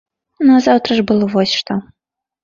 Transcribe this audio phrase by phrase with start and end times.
[0.49, 1.77] Назаўтра ж было вось што.